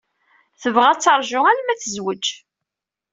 Tebɣa 0.61 0.87
ad 0.91 0.99
teṛju 1.01 1.39
arma 1.51 1.73
tezwej. 1.81 2.25